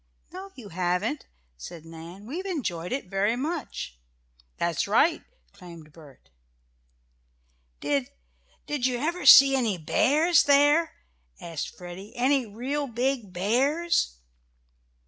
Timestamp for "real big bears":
12.47-14.17